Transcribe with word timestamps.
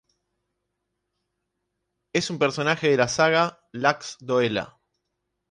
Es 2.11 2.31
un 2.31 2.39
personaje 2.39 2.89
de 2.89 2.97
la 2.97 3.07
"saga 3.07 3.59
de 3.71 3.81
Laxdœla". 3.81 4.79